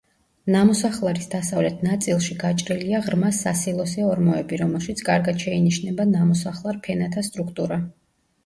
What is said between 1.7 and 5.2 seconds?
ნაწილში გაჭრილია ღრმა სასილოსე ორმოები, რომელშიც